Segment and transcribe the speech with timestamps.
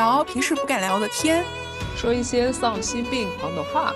[0.00, 1.44] 聊平时不敢聊的天，
[1.94, 3.92] 说一些丧心病狂的话。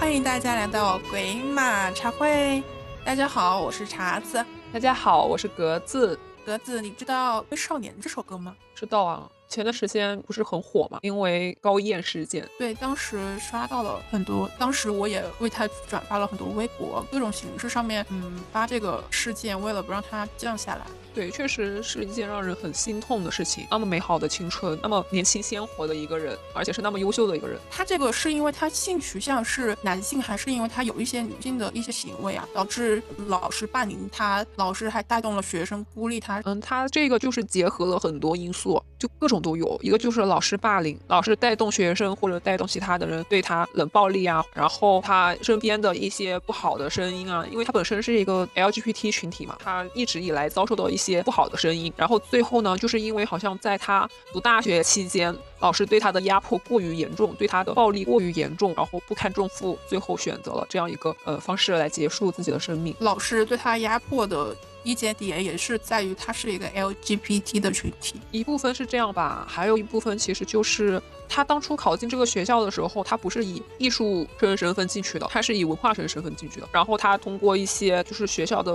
[0.00, 2.62] 欢迎大家来到鬼马茶会。
[3.04, 4.42] 大家好，我是茶子。
[4.72, 6.18] 大家好，我是格子。
[6.46, 8.56] 格子，你知道《微少年》这首歌吗？
[8.74, 9.28] 知道啊。
[9.46, 11.00] 前段时间不是很火嘛？
[11.02, 20.86] 因为高燕事件，对，当时刷到了很多，当时我也为他转发了很多微博，各种形式上面，嗯，发这个事件，为了不让他降下来。
[21.14, 23.66] 对，确实是一件让人很心痛的事情。
[23.70, 36.40] 那么美好的青春，那么年轻鲜活的一个人，而且是那么优秀的一个人，他这个是因为他性取向是男性，还是因为他有一些女性的一些行为啊，导致老师霸凌他，老师还带动了学生孤立他？
[36.46, 39.42] 嗯，他这个就是结合了很多因素，就各种。
[39.42, 62.94] 都有一个就是老师霸凌，老师带动学生或者带动其他的人对他冷暴力啊，然后他身边的一些不好的声音啊，因为他本身是一个 LGBT 群体嘛，他一直以来遭受到一些不好的声音，然后最后呢，就是因为好像在他读大学期间，老师对他的压迫过于严重，对他的暴力过于严重，然后不堪重负，最后选择了这样一个呃方式来结束自己的生命。
[63.00, 64.56] 老师对他压迫的。
[64.84, 76.68] 一节点也是在于他是一个 LGBT 的群体，一部分是这样吧，还有一部分其实就是他当初考进这个学校的时候，他不是以艺术生身份进去的，他是以文化生身份进去的。
[76.72, 78.72] 然后他通过一些就是学校的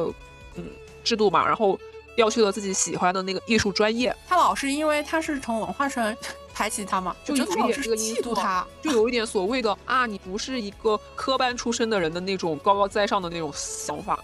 [0.55, 0.63] 嗯
[1.03, 1.77] 制度嘛，然后
[2.17, 4.13] 调去了自己喜欢的那个艺术专业。
[4.27, 6.17] 他老是因为他是从文化生
[6.53, 14.19] 排挤他嘛，就有一点这个嫉妒他， 就有一点所谓的啊，你不是一个科班出身的人的那种高高在上的那种想法。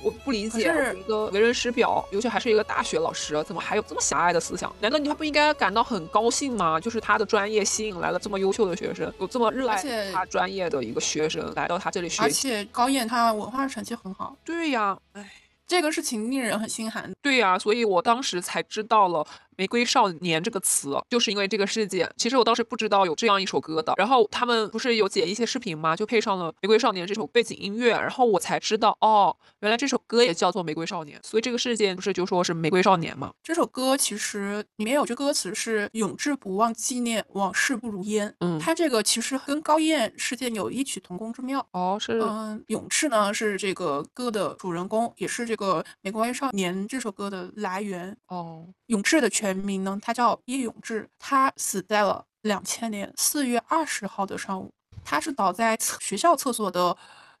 [0.00, 4.72] 我不理解，一个为人师表，尤其还是一个大学老师，怎么还有这么狭隘的思想？
[4.78, 6.78] 难道你还不应该感到很高兴吗？
[6.78, 12.22] 就是他的专业吸引来了这么优秀的学生，有这么热爱他专业的一个学生来到他这里学习。
[12.22, 14.36] 而且高燕他文化成绩很好。
[14.44, 15.28] 对呀，哎，
[15.68, 17.12] 这个事情令人很心寒。
[17.20, 19.24] 对呀，所以我当时才知道了。
[19.58, 22.08] 玫瑰少年这个词，就是因为这个事件。
[22.16, 25.96] 其实我当时不知道有这样一首歌的，然后他们不是有剪一些视频吗？
[25.96, 31.18] 就配上了玫瑰少年这首背景音乐，然后我才知道，哦，原来这首歌也叫做玫瑰少年。
[31.24, 33.32] 所以这个事件不是就说是玫瑰少年吗？
[33.42, 38.32] 这首歌其实里面有句歌词是“永志不忘纪念，往事不如烟”。
[38.38, 41.66] 嗯，它这个其实跟高燕事件有异曲同工之妙。
[41.72, 42.20] 哦，是。
[42.20, 48.16] 嗯，永志呢是这个歌的主人公，也是这个玫瑰少年这首歌的来源。
[48.28, 49.47] 哦，永志的全。
[49.48, 49.98] 全名呢？
[50.02, 54.70] 他叫叶永志，他死在了两千年四月二十号的上午。
[55.04, 56.94] 他是倒在学校厕所的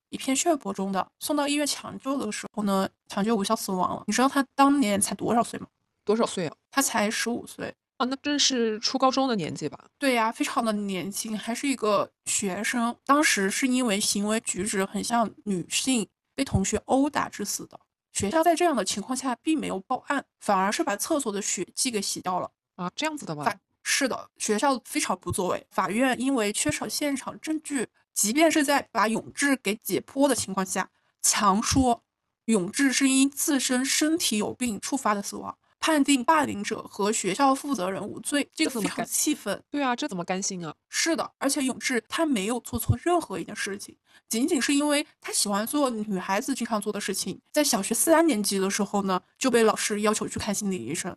[0.08, 4.04] 一片血泊中的，送到医院抢救的时候呢，抢救无效死亡了。
[4.06, 5.66] 你知道他当年才多少岁吗？
[6.02, 6.54] 多少岁啊？
[6.70, 9.78] 他才十五岁啊，那正是初高中的年纪吧？
[9.98, 12.96] 对呀，非常的年轻，还是一个学生。
[13.04, 17.78] 当时是因为行为举止很像女性，被同学殴打致死的。
[18.12, 22.90] 学校在这样的情况下并没有报案，反而是把厕所的血迹给洗掉了啊！
[22.96, 23.44] 这样子的吗？
[23.82, 25.66] 是的，学校非常不作为。
[25.70, 30.90] 法院因为缺少现场证据，即便是在把永志给解剖的情况下，
[31.22, 32.02] 强说
[32.46, 38.48] 永志是因自身身体有病触发的死亡，判定霸凌者和学校负责人无罪。
[38.54, 39.62] 这个非常气愤。
[39.70, 40.74] 对啊，这怎么甘心啊？
[40.88, 43.96] 是的，而且永志他没有做错任何一件事情。
[44.28, 51.16] 仅仅是因为他喜欢做女孩子经常做的事情，在小学四三年级的时候呢，就被老师要求去看心理医生。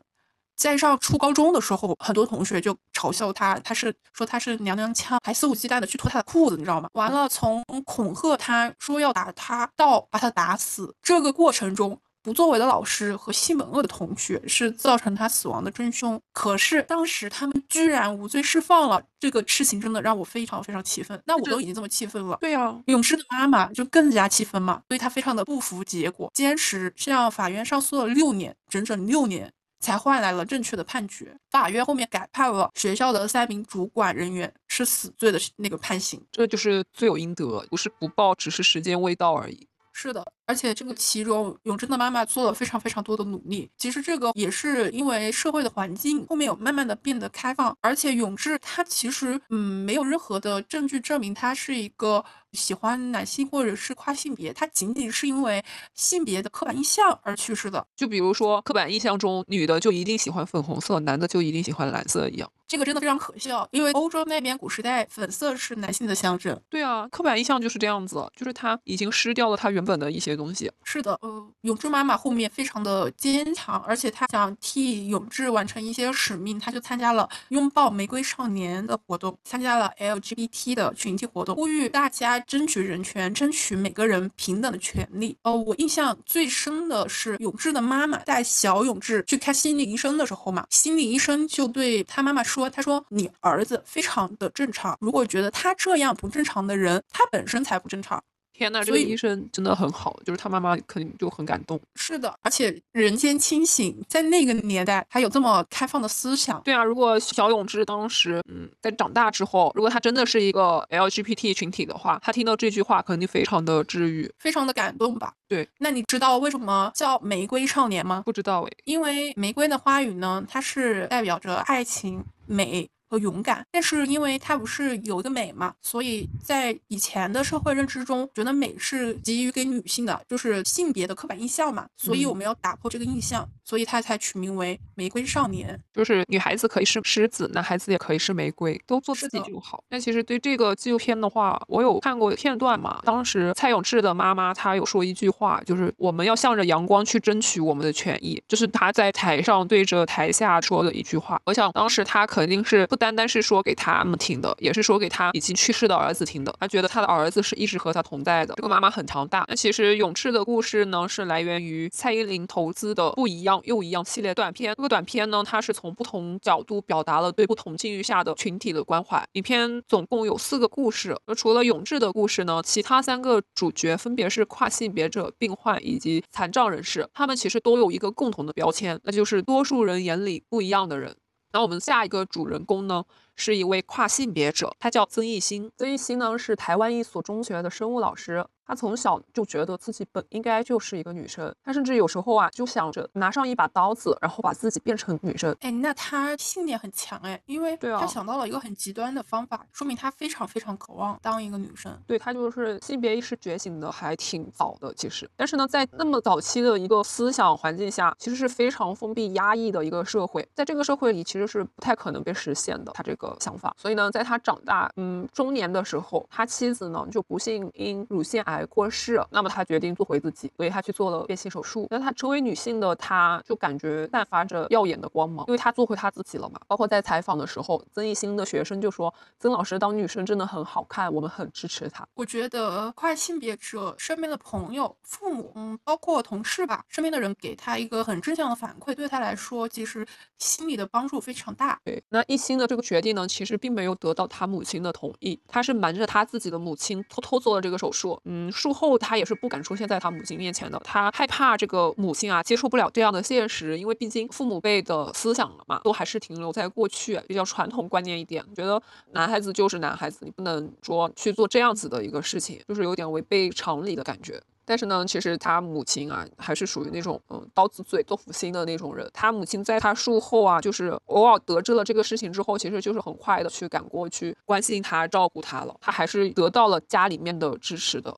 [0.56, 6.88] 在上初高中的时候，很多同学就嘲笑他，他是说他是娘娘腔，还肆无忌惮的去脱他的裤子，你知道吗？
[6.94, 12.00] 完了，从恐吓他说要打他，到把他打死，这个过程中。
[12.24, 21.20] 不作为的老师和性本恶的同学是造成他死亡的真凶，可是当时他们居然无罪释放了，这个事情真的让我非常非常气愤。
[21.26, 31.36] 那我都已经这么气愤了，对啊，勇士的妈妈就更加气愤嘛，所以她非常的不服结果，坚持向法院上诉了六年，整整六年才换来了正确的判决。
[31.50, 39.68] 法院后面改判了学校的三名主管人员是死罪的那个判刑，这就是罪有应得，不是不报，只是时间未到而已。
[40.02, 43.70] 是的，而且这个其中，永贞的妈妈做了非常非常多的努力。
[43.78, 52.26] 其实这个也是因为社会的环境后面有慢慢的变得开放，而且永志他其实嗯没有任何的证据证明他是一个。
[52.54, 55.64] 喜欢男性或者是跨性别，他仅仅是因为
[55.94, 57.86] 性别的刻板印象而去世的。
[57.96, 62.50] 就比如说，刻板印象中女的就一定喜欢粉红色，男的就一定喜欢蓝色一样。
[62.68, 66.58] 这个真的非常可笑，因为欧洲那边古时代粉色是男性的象征。
[66.70, 70.72] 对啊，刻板印象就是这样子，就是他已经失掉了他原本的一些东西。
[70.86, 82.41] 是的，呃，永志妈妈后面非常的坚强，而且她想替永志完成一些使命，她就参加了拥抱玫瑰少年的活动，参加了 LGBT 的群体活动，呼吁大家。
[82.42, 85.38] 争取人权，争取每个人平等的权利。
[85.44, 98.22] 呃，我印象最深的是永志的妈妈带小永志去看心理医生的时候嘛，心理医生就对他妈妈说：“他说你儿子非常的正常，如果觉得他这样不正常的人，他本身才不正常。”
[98.62, 101.82] 天呐，这个医生真的很好，就是他妈妈肯定就很感动。
[101.96, 106.62] 是的，而且人间清醒，在那个年代还有这么开放的思想。
[106.62, 115.34] 对啊，如果小永志当时嗯在长大之后，如果他真的是一个 LGBT 群体的话，他听到这句话肯定非常的治愈，非常的感动吧？
[115.48, 115.68] 对。
[115.80, 118.22] 那你知道为什么叫玫瑰少年吗？
[118.24, 122.88] 不知道诶，因为玫瑰的花语呢，它是代表着爱情、美。
[123.12, 139.84] 和勇敢，但是因为它不是有一个美嘛，所以在以前的社会认知中，觉得美是给予给女性的，就是性别的刻板印象嘛，所以我们要打破这个印象，所以它才取名为玫瑰少年，就是女孩子可以是狮子，男孩子也可以是玫瑰，都做自己就好。
[139.90, 151.38] 但其实对这个纪录片的话，我有看过片段嘛，当时蔡永志的妈妈她有说一句话，就是我们要向着阳光去争取我们的权益，就是她在台上对着台下说的一句话。
[151.44, 153.01] 我想当时她肯定是不。
[153.02, 156.56] 单单是说给他们听的，也是说给他已经去世的儿子听的。
[156.60, 158.54] 他觉得他的儿子是一直和他同在的。
[158.54, 159.44] 这个妈妈很强大。
[159.48, 164.76] 那其实永志的故事呢，是来源于蔡依林投资的《不一样又一样》系列短片。
[164.78, 169.28] 这个短片呢，它是从不同角度表达了对不同境遇下的群体的关怀。
[169.32, 171.18] 影片总共有四个故事。
[171.26, 177.10] 那除了永志的故事呢，其他三个主角分别是跨性别者、病患以及残障人士。
[177.16, 181.16] 他们其实都有一个共同的标签，那就是多数人眼里不一样的人。
[181.54, 183.04] 那我们下一个主人公呢，
[183.36, 185.72] 是一位跨性别者，他叫曾艺兴。
[185.78, 188.46] 曾艺兴呢是台湾一所中学的生物老师。
[188.66, 195.56] 他从小就觉得自己本应该就是一个女生，他甚至有时候啊就想着拿上一把刀子，然后把自己变成女生。
[195.60, 201.92] 哎，那他信念很强哎，因为他想到了一个很极端的方法，说明他非常非常渴望当一个女生。
[202.08, 205.30] 对他就是性别意识觉醒的还挺早的，其实。
[205.36, 213.76] 但是呢，在那么早期的一个思想环境下，其实是非常封闭压抑的一个社会，在这个社会里其实是不太可能被实现的他这个想法。
[213.78, 218.51] 所以呢，在他长大嗯中年的时候，他妻子呢就不幸因乳腺癌。
[218.68, 221.88] 过世，那么他决定做回自己，所以他去做了变性手术。
[221.90, 226.60] 那他成为女性的，他就感觉散发着耀眼的光芒，因为他做回他自己了嘛。
[226.68, 240.06] 包括在采访的时候，曾艺兴的学生就说：“曾老师当女生真的很好看，我们很支持她。”我觉得跨性别者身边的朋友、父母，嗯，包括同事吧，身边的人给他一个很正向的反馈，对他来说其实
[240.38, 241.80] 心理的帮助非常大。
[241.84, 248.20] 对，那艺兴的这个决定呢，其实并没有得到他母亲的同意，他是瞒着他自己的母亲偷偷做了这个手术。
[248.26, 248.41] 嗯。
[248.42, 264.42] 嗯术后他也是不敢出现在他母亲面前的，他害怕这个母亲啊接受不了这样的现实，因为毕竟父母辈的思想了嘛，都还是停留在过去，比较传统观念一点，觉得男孩子就是男孩子，你不能说去做这样子的一个事情，就是有点违背常理的感觉。
[264.64, 269.10] 但是呢，其实他母亲啊，还是属于那种嗯刀子嘴豆腐心的那种人。
[269.12, 275.76] 他母亲在他术后啊，就是偶尔得知了这个事情之后，其实就是很快的去赶过去关心他、照顾他了。
[275.82, 278.16] 他还是得到了家里面的支持的。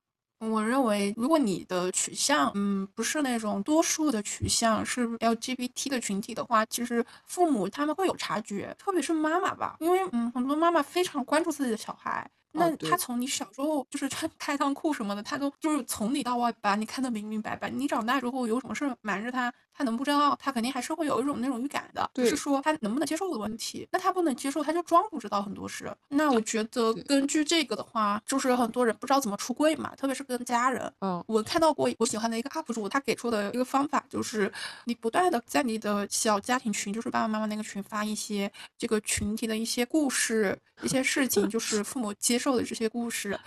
[0.50, 17.68] 我认为，如果你的取向，嗯，不是那种多数的取向，是 LGBT 的群体的话，其实父母他们会有察觉，特别是妈妈吧，因为，嗯，很多妈妈非常关注自己的小孩，那他从你小时候就是穿 开裆裤什么的，他都就是从里到外把你看得明明白白。
[17.70, 19.52] 你长大之后有什么事瞒着他？
[19.76, 20.36] 他能不知道？
[20.40, 23.86] 他肯定还是会有一种那种预感的，就是说他能不能接受的问题。
[23.90, 25.92] 那他不能接受，他就装不知道很多事。
[26.08, 30.92] 那我觉得根据这个的话，就是很多人不知道怎么出柜嘛，特别是跟家人。
[31.00, 34.52] 嗯，我看到过我喜欢的一个 UP 主，他给出的一个方法就是，
[34.84, 43.38] 你不断的在你的小家庭群，就是爸爸妈妈那个群发一些这个群体的一些故事、一些事情，就是父母接受的这些故事。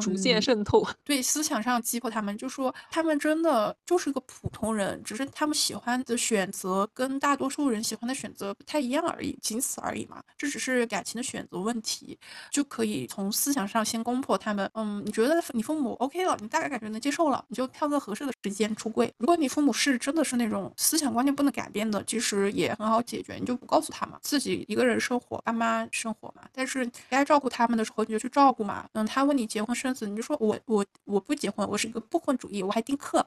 [0.00, 10.22] 逐渐渗透，对思想上击破他们，就说他们真的就是个普通人，只是他们喜欢的选择跟大多数人喜欢的选择不太一样而已，仅此而已嘛。
[10.36, 12.18] 这只是感情的选择问题，
[12.50, 14.70] 就可以从思想上先攻破他们。
[14.74, 19.12] 嗯，你觉得你父母 OK 了，你大概感觉能接受了，你就挑个合适的时间出柜。
[19.18, 26.42] 如果你父母是真的是那种思想观念不能改变的，其实也很好解决，你就不告诉他嘛，自己一个人生活，爸妈生活嘛。
[26.52, 28.86] 但是该照顾他们的时候，你就去照顾嘛。
[28.92, 29.69] 嗯，他问你结婚。
[29.74, 33.24] 生子，你就说我我我不结婚，我是一个不婚主义，我还丁克，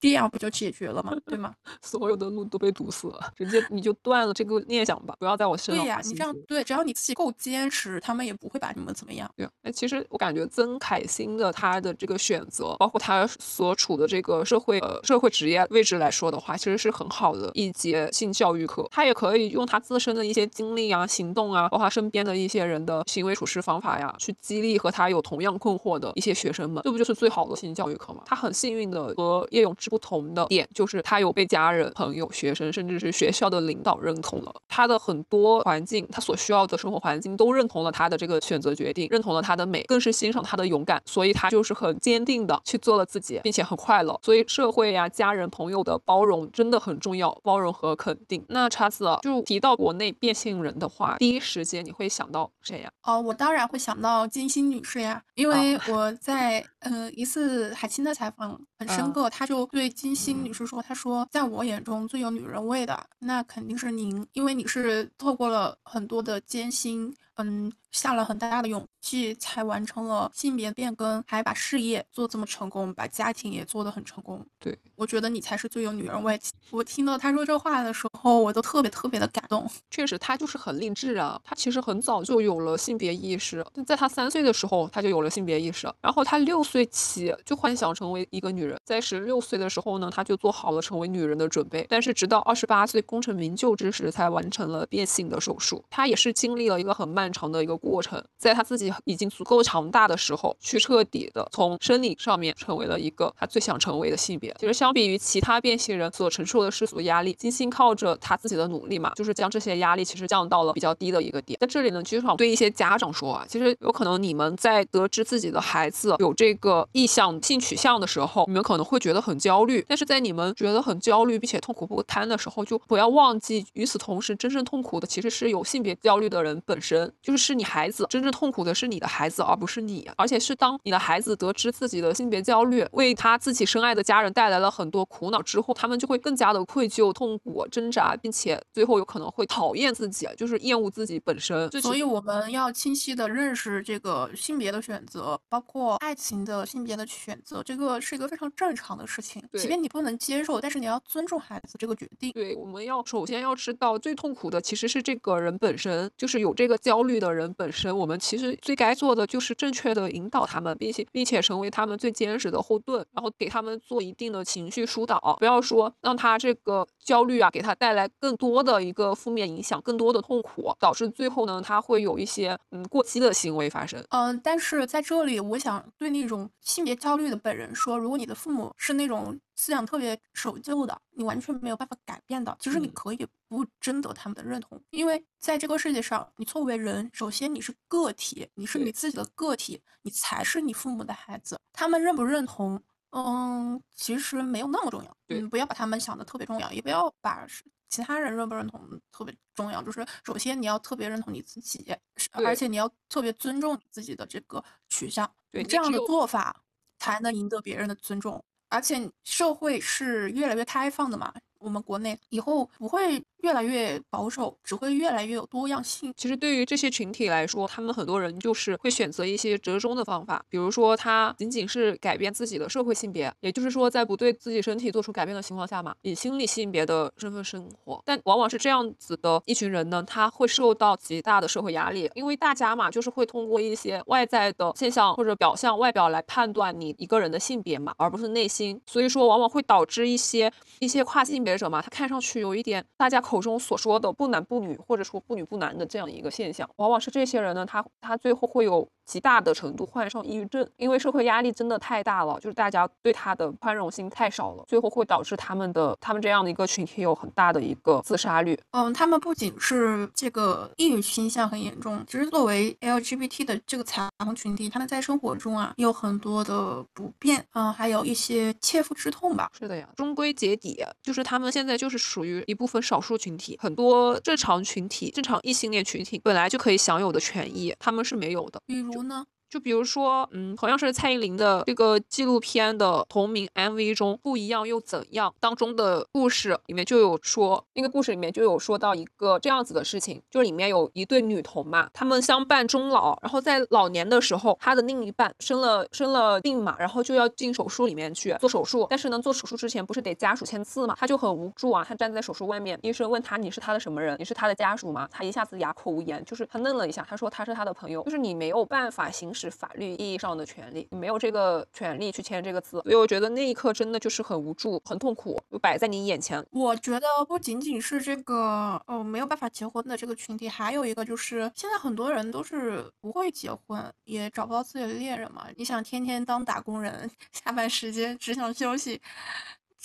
[0.00, 1.12] 这样不就解决了吗？
[1.26, 1.54] 对吗？
[1.82, 5.84] 所有的路都被堵死了，直接你就断了这个念想吧，不要在我身上。
[5.84, 9.30] 对呀，你这样对，只要你自己够坚持，他们也不会把你们怎么样。
[9.36, 18.86] 对，哎，其实我感觉曾凯欣的他的这个选择，包括他所处的这个社会呃社会职业位置来说的话，其实是很好的一节性教育课。
[18.90, 28.22] 他也可以用他自身的一些经历啊、行动啊，包括他身边的一些人的行为处事方法呀，去激励和他有同样困惑的一些学生们，这不就是最好的性教育课吗？
[28.24, 44.16] 他很幸运的和叶永志不同的点，就是他有被家人、朋友、学生，甚至是学校的领导认同了他的很多环境，他所需要的生活环境都认同了他的这个选择决定，认同了他的美，更是欣赏他的勇敢，所以他就是很坚定的去做了自己，并且很快乐。
[44.22, 48.44] 所以社会呀、家人、朋友的包容真的很重要，包容和肯定。
[48.50, 52.90] 那叉子就提到国内变性人的话，第一时间你会想到谁呀？
[53.02, 55.55] 哦，我当然会想到金星女士呀，因为
[55.88, 74.42] 我在呃一次海清的采访很深刻，她就对金星女士说：“她说，在我眼中最有女人味的，那肯定是您，因为你是透过了很多的艰辛。”嗯，下了很大的勇气才完成了性别变更，还把事业做这么成功，把家庭也做得很成功。
[74.58, 76.40] 对，我觉得你才是最有女人味。
[76.70, 79.70] 我听到她说这话的时候，我都特别特别的感动。
[79.90, 81.38] 确实，她就是很励志啊。
[81.44, 91.86] 她其实很早就有了性别意识，在她三岁的时候她就有了性别意识，然后她六岁起就幻想成为一个女人，在十六岁的时候呢，他就做好了成为女人的准备。
[91.88, 95.84] 但是直到二十八岁功成名就之时，才完成了变性的手术。
[95.88, 97.32] 他也是经历了一个很漫。
[97.36, 104.56] 长的一个过程，在他自己已经足够强大的时候，去彻底的从生理上面成为了一个他最想成为的性别。
[104.58, 111.58] 其实相比于其他变性人所承受的世俗压力，金星靠着他自己的努力嘛，就是将这些压力其实降到了比较低的一个点。
[111.60, 119.84] 在这里呢，其实想对一些家长说啊，其实有可能你们在得知自己的孩子有这个个意向性取向的时候，你们可能会觉得很焦虑。
[119.88, 127.12] 但是在你们觉得很焦虑并且痛苦不堪的时候，就不要忘记，与此同时，真正痛苦的其实是有性别焦虑的人本身。
[127.22, 130.08] 就是是你孩子真正痛苦的是你的孩子，而不是你。
[130.16, 141.70] 而且是当你的孩子得知自己的性别焦虑为他自己深爱的家人带来了很多苦恼之后，他们就会更加的愧疚、痛苦、挣扎，并且最后有可能会讨厌自己，就是厌恶自己本身。
[141.80, 149.42] 所以我们要清晰的认识这个性别的选择，包括爱情的性别的选择，这个是一个非常正常的事情。
[149.52, 152.30] 即便你不能接受，但是你要尊重孩子这个决定。
[152.32, 157.52] 对，我们要首先要知道，最痛苦的其实是这个人本身，就是有这个焦虑的人。
[157.54, 174.04] 本身，我们其实最该做的就是正确的引导他们，并且并且成为他们最坚实的后盾，然后给他们做一定的情绪疏导，不要说让他这个焦虑啊，给他带来更多的一个负面影响，更多的痛苦，导致最后呢，他会有一些嗯过激的行为发生。
[174.10, 179.38] 嗯，但是在这里，我想对那种性别焦虑的本人说，如果你的父母是那种。
[179.58, 182.54] 思想特别守旧的，你完全没有办法改变的。
[182.60, 191.58] 其实你可以不征得他们的认同，因为在这个世界上，你作为人，首先你是个体，你是你自己的个体，你才是你父母的孩子。
[191.72, 192.78] 他们认不认同，
[193.12, 195.16] 嗯，其实没有那么重要。
[195.28, 197.46] 嗯，不要把他们想的特别重要，也不要把
[197.88, 199.82] 其他人认不认同特别重要。
[199.82, 201.94] 就是首先你要特别认同你自己，
[202.32, 205.30] 而且你要特别尊重自己的这个取向。
[205.50, 206.62] 对，这样的做法
[206.98, 208.44] 才能赢得别人的尊重。
[208.68, 213.24] 而且社会是越来越开放的嘛，我们国内以后不会。
[213.42, 216.12] 越来越保守，只会越来越有多样性。
[216.16, 228.00] 其实对于这些群体来说，他们很多人就是会选择一些折中的方法，比如说他仅仅是改变自己的社会性别，也就是说在不对自己身体做出改变的情况下嘛，以心理性别的身份生活。
[228.04, 238.80] 但往往是这样子的一群人呢，他会受到极大的社会压力，因为大家嘛，就是会通过一些外在的现象或者表象、外表来判断你一个人的性别嘛，而不是内心。
[238.86, 243.36] 所以说，往往会导致一些一些跨性别者嘛，他看上去有一点大家口。
[243.46, 248.88] 中所说的不男不女，或者说不女不男的这样一个现象，往往是这些人呢，他他最后会有。
[249.06, 258.58] 极大的程度患上抑郁症，因为社会压力真的太大了，就是大家对他的宽容心太少了，最后会导致他们的他们这样的一个群体有很大的一个自杀率。
[258.72, 269.48] 嗯，他们不仅是这个抑郁倾向很严重，其实作为 LGBT 的这个彩虹群体，他们在生活中啊有很多的不便，嗯，还有一些切肤之痛吧。
[269.56, 278.60] 是的呀，终归结底就是他们现在就是属于一部分少数群体，很多正常群体、正常异性恋群体本来就可以享有的权益，他们是没有的。
[278.66, 279.06] 比如。
[279.06, 279.24] 呢？
[279.56, 285.34] 就比如说，嗯，同样是蔡依林的这个纪录片的同名 MV 中，不一样又怎样？
[285.40, 304.14] 当中的故事里面就有说，那个故事里面就有说到一个这样子的事情，就是里面有一对女童嘛，她们相伴终老，然后在老年的时候，她的另一半生了生了病嘛，然后就要进手术里面去做手术，但是呢，做手术之前不是得家属签字嘛，她就很无助啊，她站在手术外面，医生问她你是他的什么人？
[304.18, 305.08] 你是他的家属吗？
[305.10, 309.45] 她一下子哑口无言，就是她愣了一下，她说她是他的朋友，就是你没有办法行使。
[309.50, 312.80] 是法律意义上的权利，你没有这个权利去签这个字。
[312.82, 316.44] 所以我觉得那一刻真的就是很无助、很痛苦，就摆在你眼前。
[316.50, 325.46] 我觉得不仅仅是这个，呃，没有办法结婚的这个群体，还有一个就是现在很多人都是不会结婚，也找不到自己的恋人嘛。
[325.56, 329.00] 你想天天当打工人， 下班时间只想休息。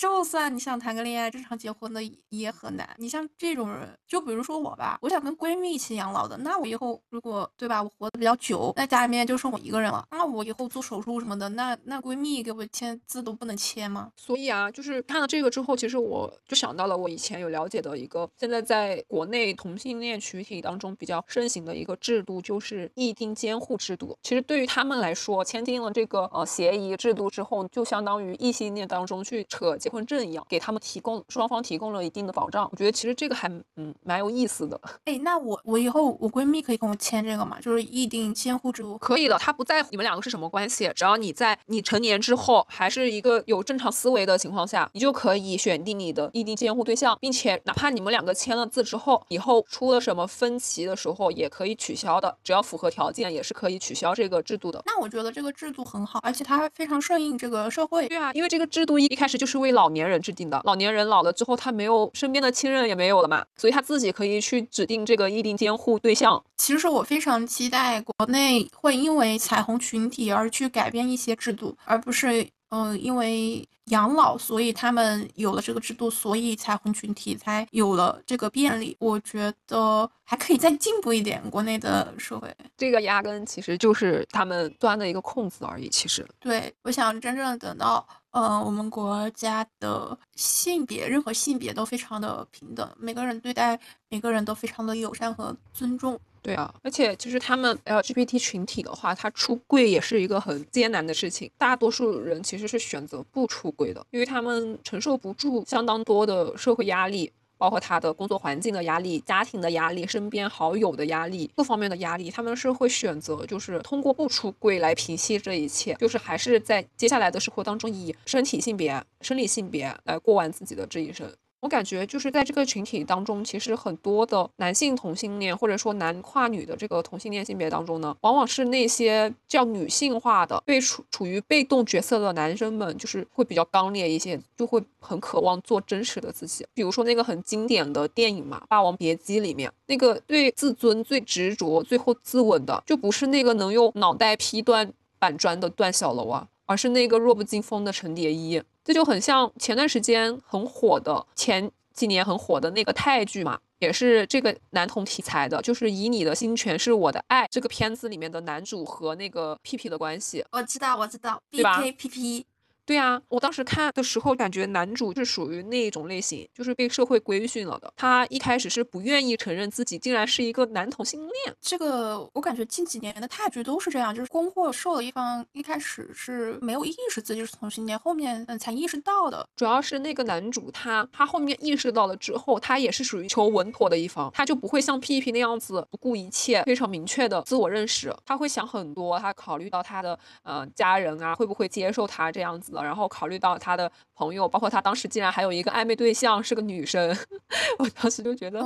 [0.01, 2.89] 就算你想谈个恋爱，正常结婚的也很难。
[2.97, 14.09] 你像这种人，就比如说我吧，我想跟闺蜜一起养老的，那我以后如果对吧，我活得比较久，那家里面就剩我一个人了，那我以后做手术什么的，那那闺蜜给我签字都不能签吗？
[14.17, 24.17] 所以啊，就是看了这个之后，其实我就想到了我以前有了解的一个，现在在国内同性恋群体当中比较盛行的一个制度，就是异定监护制度。
[24.23, 29.90] 其实对于他们来说，签订了这个呃协议制度之后，就相当于异性恋当中去扯结。
[29.91, 32.67] 婚证一样，给他们提供双方提供了一定的保障。
[32.71, 34.79] 我觉得其实这个还嗯蛮有意思的。
[35.05, 37.59] 哎，那我我以后我闺蜜可以跟我签这个吗？
[37.61, 38.97] 就是异定监护制度。
[38.97, 54.81] 可以的，她不在乎你们两个是什么关系，只要你在你成年之后还是一个有正常思维的情况下，你就可以选定你的异定监护对象，并且哪怕你们两个签了字之后，以后出了什么分歧的时候也可以取消的，只要符合条件也是可以取消这个制度的。
[54.85, 58.07] 那我觉得这个制度很好，而且它还非常顺应这个社会。
[58.07, 59.81] 对啊，因为这个制度一一开始就是为老。
[59.81, 66.39] 老年人制定的，老年人老了之后，他没有身边的亲人也没有了嘛，所以他自己可以去指定这个异定监护对象。
[66.55, 78.95] 其实我非常期待国内会因为彩虹群体而去改变一些制度，而不是嗯，因为养老，所以他们有了这个制度，所以彩虹群体才有了这个便利。
[78.99, 82.47] 我觉得还可以再进步一点，国内的社会。
[82.77, 85.89] 这个压根其实就是他们钻的一个空子而已。
[85.89, 88.07] 其实，对，我想真正等到。
[88.31, 96.19] 呃，我们国家的性别，任何性别都非常的平等，每个人对待每个人都非常的友善和尊重。
[96.41, 101.51] 对啊，而且其实他们 LGBT 群体的话，他出柜也是一个很艰难的事情。
[101.57, 107.31] 大多数人其实是选择不出柜的，因为他们承受不住相当多的社会压力。
[107.61, 121.31] 包括他的工作环境的压力、家庭的压力、身边好友的压力、各方面的压力，他们是会选择就是通过不出柜来平息这一切，就是还是在接下来的生活当中以身体性别、生理性别来过完自己的这一生。
[121.61, 136.65] 我感觉就是在这个群体当中，其实很多的男性同性恋，或者说男跨女的这个同性恋性别当中呢，往往是那些较女性化的、被处处于被动角色的男生们，就是会比较刚烈一些，就会很渴望做真实的自己。
[136.73, 148.59] 比如说那个很经典的电影嘛，《霸王别姬》里面那个对自尊最执着、最后自刎的，就不是那个能用脑袋劈断板砖的段小楼啊，而是那个弱不禁风的陈蝶衣。
[148.83, 160.43] 这就很像前段时间很火的前几年很火的那个泰剧嘛，也是这个男同题材的，就是以你的心全是我的爱这个片子里面的男主和那个屁屁的关系。
[160.51, 162.45] 我知道，我知道，B K P P。
[162.91, 167.89] 对啊，我当时看的时候，感觉男主是属于那种类型，就是被社会规训了的。
[167.95, 171.55] 他一开始是不愿意承认自己竟然是一个男同性恋。
[171.61, 179.47] 这个我感觉近几年的泰剧都是这样，就是攻或受的一方一开始是没有意识自己是同性恋，后面嗯才意识到的。
[179.55, 188.13] 主要是那个男主他他后面意识到了之后，他也是属于求稳妥的一方，他就不会像 P P 那样子不顾一切，非常明确的自我认识。
[188.25, 192.80] 他会想很多，他考虑到他的呃家人啊会不会接受他这样子。
[192.83, 197.15] 然后考虑到他的朋友，包括他当时竟然还有一个暧昧对象是个女生，
[197.79, 198.59] 我当时就觉得，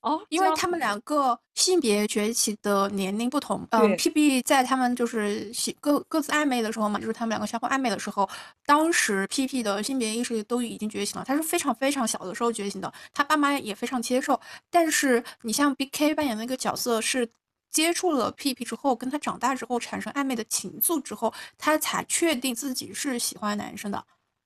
[0.00, 8.28] 哦，因为他们两个性别崛起的年龄不同，嗯，P P 在他们就是各各自暧昧的时候嘛，就是他们两个相互暧昧的时候，
[8.66, 17.28] 当时 P P 的性别意识都已经觉醒了，他是非常非常小的时候觉醒的，他爸妈也非常接受，但是你像 B K 扮演那个角色是。
[17.70, 24.04] 接触了屁屁之后，跟他长大之后产生暧昧的情愫之后，他才确定自己是喜欢男生的。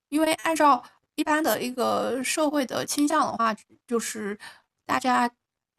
[0.08, 0.82] 因为按照
[1.14, 3.56] 一般的一个社会的倾向的话，
[3.87, 4.38] 就是
[4.87, 5.30] 大家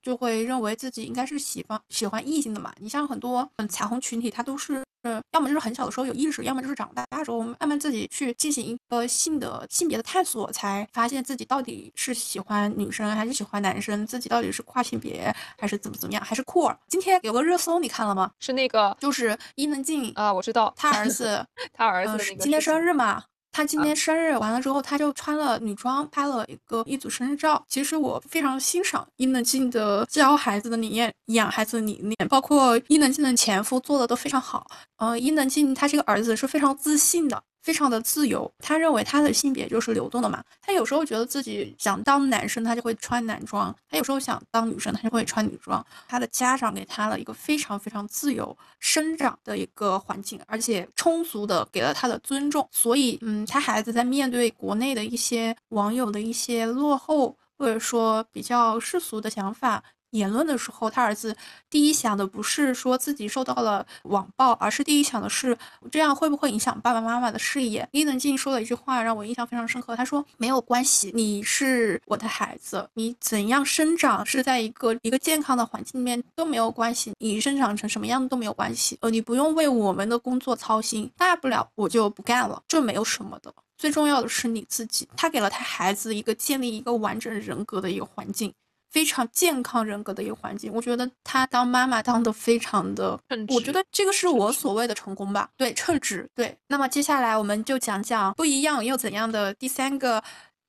[0.02, 2.74] 就会认为自己应该是喜欢喜欢异性的嘛。
[2.80, 4.84] 你像很多嗯彩虹群体，他都是。
[5.06, 16.76] 是，要么就是很小的时候有意识，要么就是长大时候我们慢慢自己去进行一个性的性别的探索，才发现自己到底是喜欢女生还是喜欢男生，自己到底是跨性别还是怎么怎么样，还是酷儿。
[16.88, 18.32] 今天有个热搜你看了吗？
[18.40, 23.24] 是那个，就是伊能静啊，我知道他儿子，他儿子今天生日嘛。
[23.56, 27.64] 他今天生日完了之后，他就穿了女装拍了一个一组生日照。
[27.70, 34.68] 其实我非常欣赏伊能静的教孩子的理念、养孩子的理念，包括伊能静的前夫做的都非常好。
[34.98, 37.42] 嗯，伊能静她这个儿子是非常自信的。
[37.66, 38.50] 非常的自由。
[38.60, 40.44] 他认为他的性别就是流动的嘛。
[40.62, 45.84] 他有时候觉得自己想当男生，他就会穿男装；他有时候想当女生，他就会穿女装。
[46.08, 52.70] 他的家长给他了一个非常非常自由生长的一个环境，而且充足的给了他的尊重。
[52.72, 59.84] 所以，嗯，他孩子在面对国内的一些网友的一些落后，或者说比较世俗的想法。
[60.16, 61.36] 言论的时候，他儿子
[61.70, 65.58] 第一想的不是说自己受到了网暴，而是第一想的是
[65.92, 67.88] 这样会不会影响爸爸妈妈的事业。
[67.92, 83.54] 伊能静说了一句话让我印象非常深刻，他说没有关系，你是我的孩子，你怎样生长是在一个一个健康的环境里面都没有关系，你生长成什么样都没有关系，呃，你不用为我们的工作操心，大不了我就不干了，这没有什么的。
[83.78, 88.54] 最重要的是你自己，他给了他孩子一个建立一个完整人格的一个环境。
[88.96, 95.50] 非常健康人格的一个环境，我觉得她当妈妈当的非常的，我觉得这个是我所谓的成功吧。
[95.58, 96.26] 对，称职。
[96.34, 100.24] 对，那么接下来我们就讲讲不一样又怎样的第三个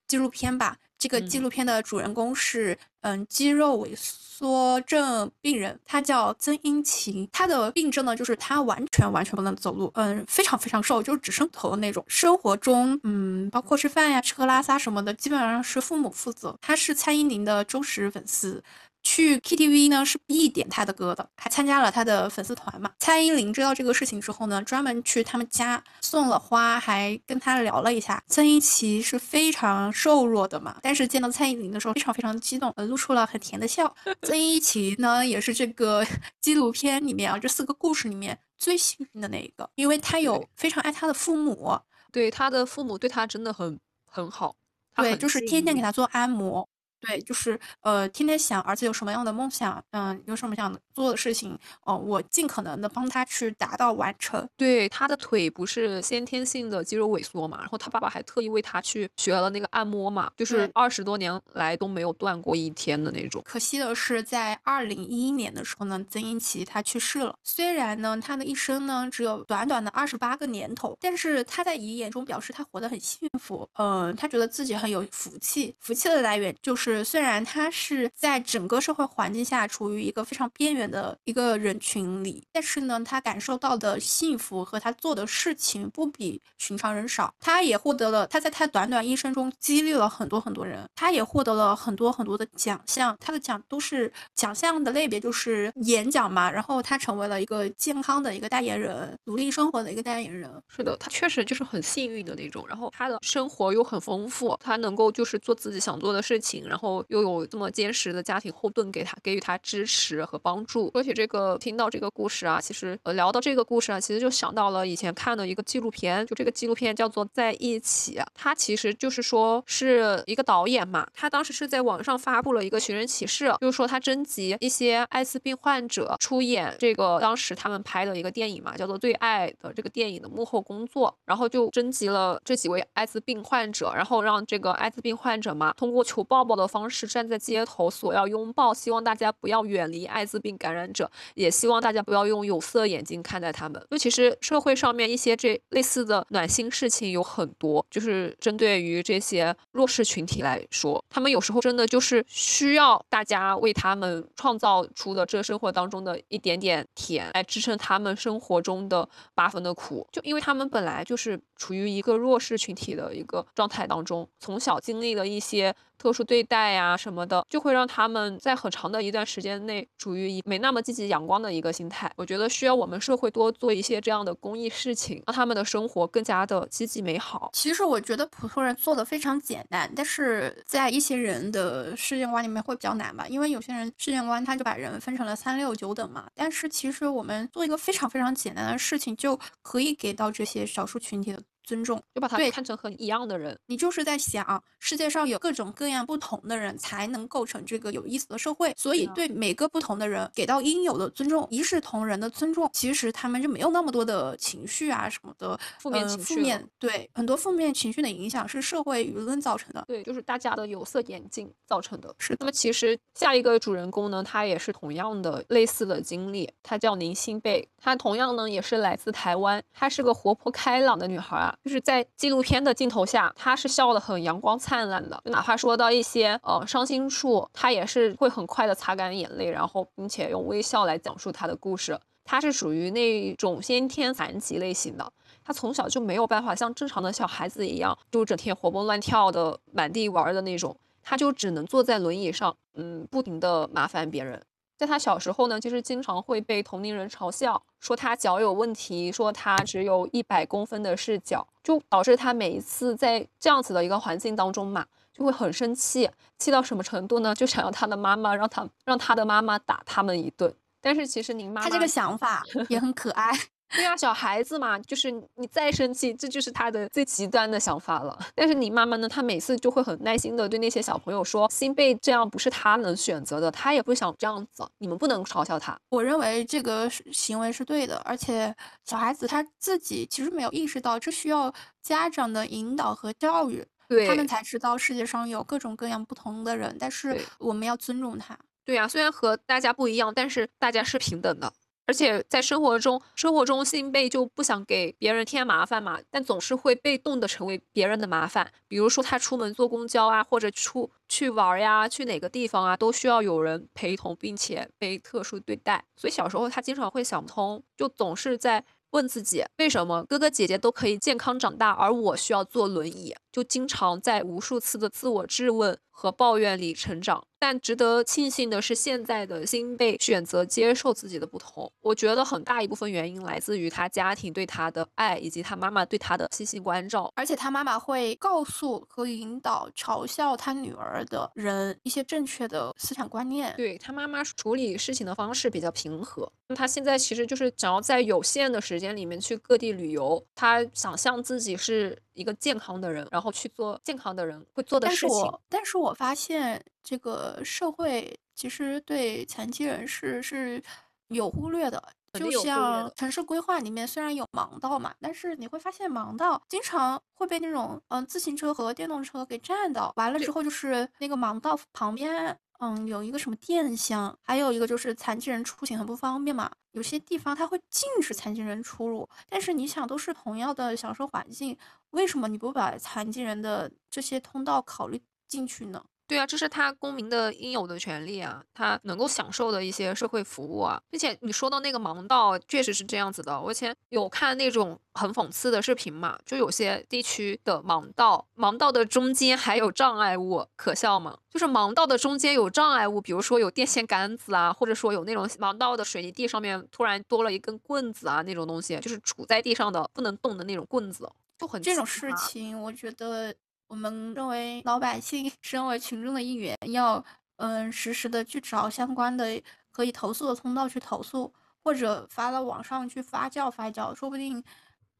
[0.08, 0.76] 纪录片吧。
[0.98, 7.28] 这个纪录片的主人公是，嗯，肌肉萎缩症病人，他叫曾英琴。
[7.30, 12.04] 他的病症呢，就是他完全完全不能走路，嗯，非常非常瘦，就是只剩头的那种。
[12.08, 16.58] 生活中，嗯，包括吃饭呀、吃喝拉撒什么的，基本上是父母负责。
[16.62, 18.62] 他是蔡依林的忠实粉丝。
[19.08, 22.90] 去 KTV 呢是必点他的歌的，还参加了他的粉丝团嘛。
[22.98, 28.20] 蔡依林知道这个事情之后呢，专门去他们家送了花，还跟他聊了一下。
[28.26, 33.94] 曾一奇是非常瘦弱的嘛，但是见到蔡依林的时候非常非常激动，呃，露出了很甜的笑。
[34.22, 36.04] 曾一奇呢也是这个
[36.42, 41.78] 纪录片里面啊这四个故事里面最幸运的那一个，因为他有非常爱他的父母，
[42.10, 44.56] 对他的父母对他真的很很好，
[44.96, 46.68] 对，就是天天给他做按摩。
[47.00, 54.48] 对，就是呃，天天想儿子有什么样的梦想，嗯，有什么想做的事情，哦，我尽可能的帮他去达到完成。
[54.56, 63.42] 对，他的腿不是先天性的肌肉萎缩嘛，然后他爸爸还特意为他去学了那个按摩嘛，就是二十多年来都没有断过一天的那种。
[63.44, 67.36] 可惜的是，在二零一一年的时候呢，曾荫琪他去世了。
[67.44, 76.85] 虽然呢，他的一生呢只有短短的二十八个年头，但是他在遗言中表示他活得很幸福，嗯，他觉得自己很有福气，福气的来源就是。
[76.86, 87.34] 是，虽然他是在整个社会环境下处于一个非常边缘的一个人群里，但是呢，他感受到的幸福和他做的事情不比寻常人少。
[87.40, 93.16] 他也获得了，他在他短短一生中激励了很多很多人，他也获得了很多很多的奖项。
[93.18, 100.48] 他的奖都是奖项的类别就是演讲嘛，然后他成为了一个健康的一个代言人，努力生活的一个代言人。
[100.68, 106.75] 是的，他确实就是很幸运的那种，然后他的生活又很丰富，他能够就是做自己想做的事情，然后。
[106.76, 110.90] 然后又有这么坚实的家庭后盾给他给予他支持和帮助。
[110.92, 136.65] 说起这个，听到这个故事啊，其实呃聊到这个故事啊，其实就想到了以前看的一个纪录片，就这个纪录片叫做《在一起》，它其实就是说是一个导演嘛，他当时是在网上发布了一个寻人启事，就是说他征集一些艾滋病患者出演这个当时他们拍的一个电影嘛，叫做《最爱》的这个电影的幕后工作，然后就征集了这几位艾滋病患者，然后让这个艾滋病患者嘛通过求抱抱的。
[136.66, 143.84] 方式站在街头索要拥抱，希望大家不要远离艾滋病感染者，也希望大家不要用有色眼镜看待他们。
[143.90, 160.06] 就其实社会上面一些这类似的暖心事情有很多，就是针对于这些弱势群体来说，他们有时候真的就是需要大家为他们创造出的这生活当中的一点点甜，来支撑他们生活中的八分的苦。
[160.12, 165.74] 就因为他们本来就是处于一个弱势群体的一个状态当中，从小经历了一些。
[165.98, 172.10] 特殊对待呀什么的，就会让他们在很长的一段时间内处于一没那么积极阳光的一个心态。
[172.16, 177.50] 我觉得需要我们社会多做一些这样的公益事情，让他们的生活更加的积极美好。
[177.52, 186.26] 其实我觉得普通人做的非常简单，但是在一些人的世界观里面会比较难吧，因为有些人世界观他就把人分成了三六九等嘛。
[186.34, 191.42] 但是其实我们做一个非常非常简单的事情，就可以给到这些少数群体的。
[191.66, 193.58] 尊重，就把他看成和你一样的人。
[193.66, 198.72] 你就是在想，世界上有各种各样不同的人，才能构成这个有意思的社会。
[198.76, 206.34] 所以，对每个不同的人给到应有的尊重，一视同仁的尊重，其实他们就没有那么多的情绪啊什么的负面情绪。
[206.36, 209.84] 负面对很多负面情绪的影响是社会舆论造成的。
[209.88, 212.14] 对，就是大家的有色眼镜造成的。
[212.18, 212.36] 是。
[212.38, 222.36] 那么其实下一个主人公呢，他也是同样的类似的经历，他叫林心贝，她同样呢也是来自台湾，她是个活泼开朗的女孩啊，就是在纪录。
[222.36, 231.98] 录片的镜头下，他是笑得很阳光灿烂的，就哪怕说到一些呃伤心处，他也是会很快的擦干眼泪，然后并且用微笑来讲述他的故事。
[232.26, 235.10] 他是属于那种先天残疾类型的，
[235.42, 244.42] 他从小就没有办法像正常的小孩子一样，就整天活蹦乱跳的满地玩的那种，他就只能坐在轮椅上，嗯，不停的麻烦别人。
[244.76, 257.34] 在他小时候呢，就是经常会被同龄人嘲笑，说他脚有问题，说他只有一百公分的视角，就导致他每一次在这样子的一个环境当中嘛，就会很生气，气到什么程度呢？
[257.34, 260.54] 就想要他的妈妈让他让他的妈妈打他们一顿。
[260.80, 263.32] 但是其实您妈妈他这个想法 也很可爱。
[263.68, 268.16] 对呀，小孩子嘛，就是你再生气，这就是他的最极端的想法了。
[268.34, 275.76] 但是你妈妈呢，她每次就会很耐心的对那些小朋友说，心贝这样不是他能选择的，他也不想这样子，你们不能嘲笑他。
[275.88, 281.52] 我认为这个行为是对的，而且小孩子他自己其实没有意识到，这需要
[281.82, 288.38] 家长的引导和教育，对他们才知道世界上有各种各样不同的人，但是我们要尊重他。
[288.64, 291.52] 对呀，虽然和大家不一样，但是大家是平等的。
[291.86, 298.50] 而且在生活中，生活中心贝就不想给别人添麻烦嘛，但总是会被动的成为别人的麻烦。
[298.66, 305.84] 比如说他出门坐公交啊，或者出去玩呀，去哪个地方啊，都需要有人陪同，并且被特殊对待。
[305.96, 313.14] 所以小时候他经常会想不通，就总是在问自己，为什么哥哥姐姐都可以健康长大，而我需要坐轮椅？
[313.36, 317.22] 就经常在无数次的自我质问和抱怨里成长。
[317.38, 321.70] 但值得庆幸的是，现在的新贝选择接受自己的不同。
[321.82, 327.12] 我觉得很大一部分原因来自于他家庭对他的爱，以及他妈妈对他的细心关照。
[327.14, 333.52] 而且他妈妈会告诉和引导嘲笑他女儿的人一些正确的思想观念。
[333.54, 336.32] 对他妈妈处理事情的方式比较平和。
[336.54, 340.24] 他现在其实就是想要在有限的时间里面去各地旅游。
[340.34, 345.08] 他想象自己是一个健康的人，然后去做健康的人会做的事情。
[345.08, 346.64] 但是我但是我发现。
[346.88, 350.62] 这个社会其实对残疾人士是
[351.08, 371.56] 有忽略的，就像城市规划里面虽然有盲道嘛，但是你会发现盲道经常会被那种嗯自行车和电动车给占到，完了之后就是那个盲道旁边嗯有一个什么电箱，还有一个就是残疾人出行很不方便嘛，有些地方它会禁止残疾人出入，但是你想都是同样的享受环境，
[371.90, 375.84] 为什么你不把残疾人的这些通道考虑进去呢？
[376.08, 383.40] 对啊，这是他公民的应有的权利啊，他能够享受的一些社会服务啊，并且你说到那个盲道，确实是这样子的。
[383.40, 391.18] 我以前有看那种很讽刺的视频嘛，就有些地区的盲道，盲道的中间还有障碍物，可笑吗？
[391.28, 403.34] 就是盲道的中间有障碍物，比如说有电线杆子啊，或者说有那种盲道的水泥地上面突然多了一根棍子啊，那种东西，就是杵在地上的不能动的那种棍子，就很这种事情，我觉得。
[403.68, 407.04] 我们认为老百姓身为群众的一员，要
[407.36, 409.40] 嗯实时的去找相关的
[409.72, 414.42] 可以投诉的通道去投诉，或者发到网上去发酵发酵，说不定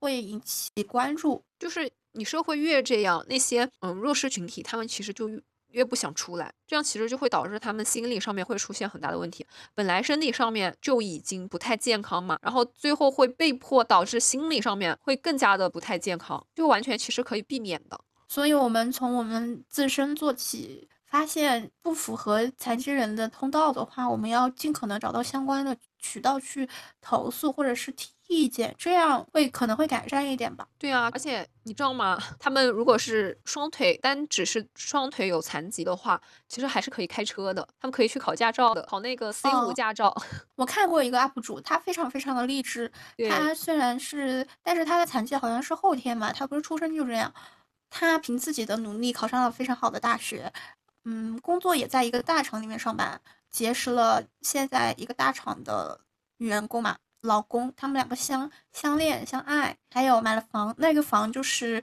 [0.00, 1.44] 会引起关注。
[1.58, 5.30] 就是你社会越这样，那些嗯弱势群体他们其实就
[5.68, 9.46] 越不想出来，这样其实就会导致他们心理上面会出现很大的问题。
[9.74, 18.00] 本来身体上面就已经不太健康嘛，然后最后会被迫导致心理上面会更加的不太健康，就完全其实可以避免的。
[18.28, 26.68] 所以，我们从我们自身做起，发现不符合残疾人的通道的话，我们要尽可能找到相关的渠道去
[27.00, 30.66] 投诉，或者是提意见，这样会可能会改善一点吧。
[30.78, 32.18] 对啊，而且你知道吗？
[32.40, 40.12] 他们如果是双腿，单只是双腿有残疾的话，其实还是可以开车的，他们可以去考驾照的，考那个 C 五驾照。
[40.56, 42.90] 我看过一个 UP 主，他非常非常的励志。
[43.30, 47.32] 他虽然是，但是他的残疾好像是后天嘛，他不是出生就这样。
[47.90, 50.52] 他凭自己的努力考上了非常好的大学，
[51.04, 53.20] 嗯，工作也在一个大厂里面上班，
[53.50, 56.00] 结识了现在一个大厂的
[56.38, 61.82] 员工嘛，老公，他们两个相相恋相爱，还有买了房，那个房就是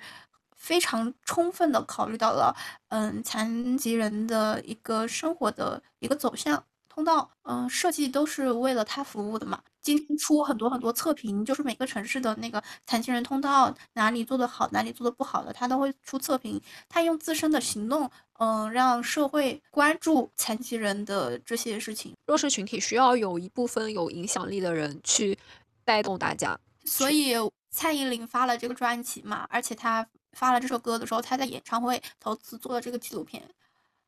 [0.55, 2.55] 非常充分的考虑到了，
[2.89, 6.63] 嗯，残疾人的一个生活的一个走向。
[6.93, 9.59] 通道，嗯，设计都是为了他服务的嘛。
[9.81, 16.61] 今天出很多很多测评，就是每个城市的那个残疾人通道哪里做的好，哪里做的不好的，他都会出测评。
[16.87, 22.13] 他用自身的行动，嗯，让社会关注残疾人的这些事情。
[22.27, 25.37] 弱势群体需要有一部分有影响力的人去
[25.83, 26.57] 带动大家。
[26.85, 27.33] 所以
[27.71, 33.43] 蔡依林发了这个专辑嘛，而且她发了这首歌的时候，她在演唱会投资做了这个纪录片。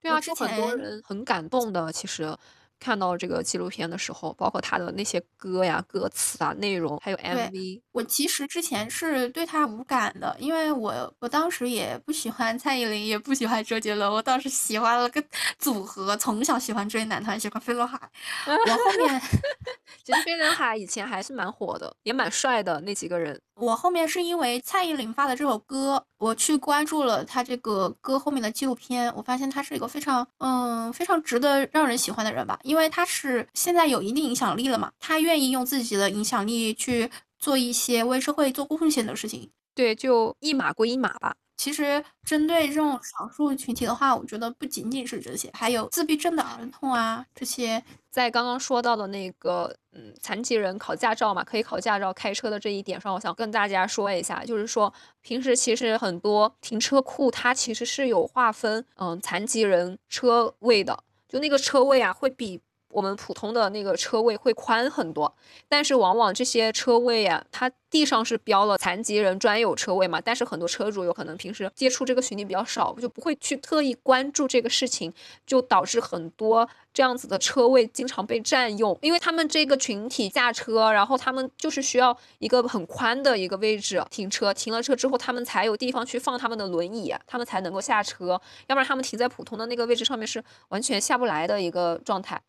[0.01, 2.37] 对啊，就很多人很感动的，其实。
[2.79, 7.81] 看到这个纪录片的时候，包括他的那些歌呀、歌词啊、内容，还有 MV。
[7.91, 15.23] 我其实之前是对他无感的，因为我我当时也不喜欢蔡依林，也不喜欢周杰伦，我当时喜欢了个
[15.57, 17.97] 组合，从小喜欢追男团，喜欢飞轮海。
[18.45, 19.21] 我后面
[20.03, 23.39] 其实飞轮海以前还是蛮火的，也蛮帅的那几个人。
[23.55, 39.51] 我后面是因为蔡依林发的这首歌，我去关注了他这个歌后面的纪录片，我发现他是一个非常嗯非常值得让人喜欢的人吧，因为他是现在有一定影响力了嘛，他愿意用自己的影响力去做一些为社会做贡献的事情。
[39.75, 41.35] 对，就一码归一码吧。
[41.57, 47.83] 其实针对这种少数群体的话，我觉得不仅仅是这些，还有自闭症的儿童啊这些。
[48.09, 62.61] 在刚刚说到的那个，嗯，残疾人考驾照嘛，可以考驾照开车的这一点上，我想跟大家说一下，就是说平时其实很多停车库它其实是有划分，嗯，残疾人车位的，就那个车位啊会比。
[62.95, 65.35] 我们普通的那个车位会宽很多，
[65.67, 75.13] 但是往往这些车位啊，它地上是标了残疾人专有车位嘛，但是很多车主有可能平时接触这个群体比较少，就不会去特意关注这个事情，
[75.45, 92.41] 就导致很多这样子的车位经常被占用，因为他们这个群体驾车，然后他们就是需要一个很宽的一个位置停车，停了车之后，他们才有地方去放他们的轮椅，他们才能够下车，要不然他们停在普通的那个位置上面是完全下不来的一个状态。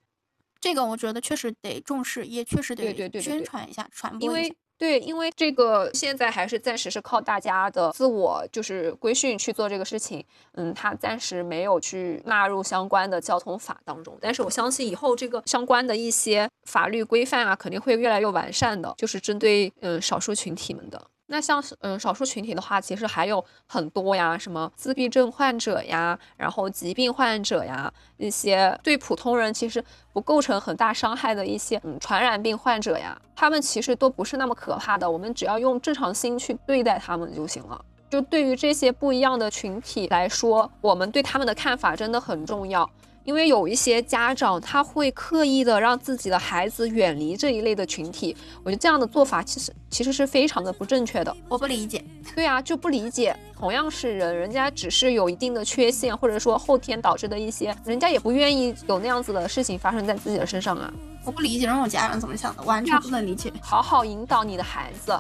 [0.61, 4.55] 这个我觉得确实得重视，也确实得宣传一下、传播一下。
[4.79, 10.23] 对，因为这个现在还是暂时是靠大家的自我就是规训去做这个事情。
[10.53, 21.11] 嗯，它暂时没有去纳入相关的交通法当中，但是我相信以后这个相关的一些法律规范啊，肯定会越来越完善的，就是针对嗯少数群体们的。
[21.29, 37.85] 那像嗯少数群体的话，其实还有很多呀，什么自闭症患者呀，然后疾病患者呀，一些对普通人其实不构成很大伤害的一些嗯传染病患者呀，他们其实都不是那么可怕的，我们只要用正常心去对待他们就行了。
[38.09, 42.89] 就对于这些不一样的群体来说，我们对他们的看法真的很重要。
[43.27, 51.37] 因为有一些家长他会刻意的让自己的孩子远离这一类的群体，我觉得这样的做法其实其实是非常的不正确的。
[51.49, 52.03] 我不理解。
[52.37, 53.37] 对啊，就不理解。
[53.59, 60.93] 同样是人，人家只是有一定的缺陷，或者说后天导致的一些，人家也不愿意有那样子的事情发生在自己的身上啊。
[61.25, 63.53] 我不理解这种家长怎么想的，完全不能理解。
[63.61, 65.19] 好好引导你的孩子，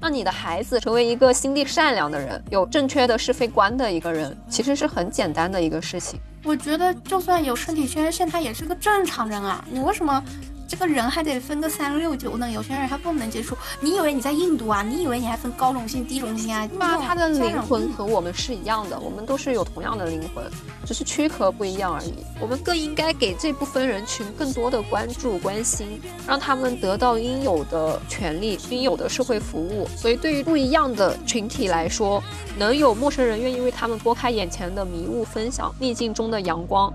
[0.00, 6.18] 让你的孩子成为一个心地善良的人，有正确的是非观的一个人，其实是很简单的一个事情。
[6.44, 9.64] 我觉得就算有身体缺陷，他也是个正常人啊！
[9.70, 10.22] 你为什么？
[10.66, 13.56] 这个人还得分个三六九呢，有些人还不能接触。
[13.80, 14.82] 你以为你在印度啊？
[14.82, 16.68] 你以为你还分高荣性、低荣性啊？
[16.78, 20.44] 那他的灵魂和我们是一样的，我们都是有同样的灵魂，
[20.86, 22.14] 只是躯壳不一样而已。
[22.40, 29.86] 我们更应该给这部分人群更多的关注、关心，让他们得到应有的权利、应有的社会服务。
[29.96, 32.22] 所以，对于不一样的群体来说，
[32.58, 36.92] 能有陌生人愿意为他们拨开眼前的迷雾，分享逆境中的阳光。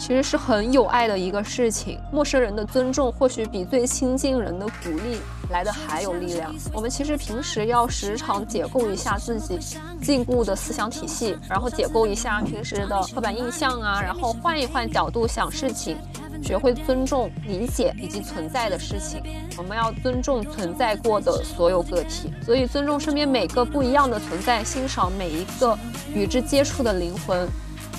[0.00, 2.00] 其实是很有爱的一个事情。
[2.10, 6.54] 陌生人的尊重或许比最亲近人的鼓励来的还有力量。
[6.72, 9.58] 我们其实平时要时常解构一下自己
[10.00, 15.98] 禁锢的思想体系，然后解构一下平时的刻板印象啊，然后换一换角度想事情，
[16.42, 19.22] 学会尊重、理解以及存在的事情。
[19.58, 25.78] 我们要尊重存在过的所有个体，所以尊重身边每个不一样的存在，欣赏每一个
[26.14, 27.46] 与之接触的灵魂。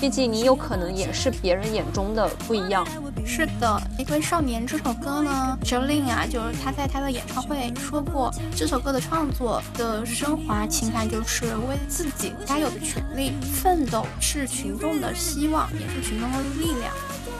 [0.02, 2.84] 毕竟你有可能也是别人眼中的不一样。
[3.24, 13.30] 是的，《玫瑰少年》这首歌呢，Jolin 啊，就是他在他的演唱会说过，这首歌的创作的升华情感就是为自己该有的权利
[13.62, 16.92] 奋斗，是群众的希望，也是群众的力量。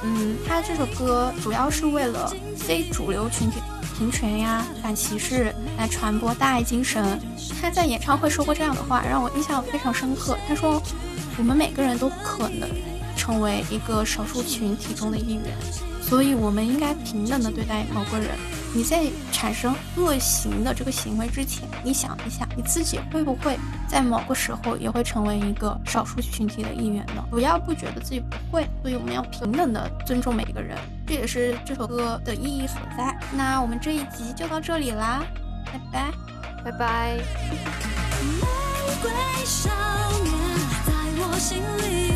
[0.05, 3.61] 嗯，他这首歌主要是为了非主流群体
[3.99, 7.19] 平权呀、反歧视，来传播大爱精神。
[7.61, 10.39] 他在演唱会说过这样的话，让我印象非常深刻。
[10.47, 10.81] 他说。
[11.39, 12.69] 我们每个人都可能
[13.17, 15.45] 成为一个少数群体中的一员，
[16.01, 18.29] 所以我们应该平等的对待某个人。
[18.75, 27.23] 你在产生恶行的这个行为之前，你想一下，你自己会不会在某个时候也会成为一个少数群体的一员呢？
[27.31, 33.15] 不要不觉得自己不会，所以我们要平等的尊重每一个人，这也是这首歌的意义所在。
[33.37, 35.23] 那我们这一集就到这里啦，
[35.67, 36.11] 拜拜，
[36.65, 37.17] 拜拜。
[38.41, 39.11] 玫瑰
[39.45, 39.69] 少
[40.25, 40.42] 年。
[41.33, 42.12] 我心里。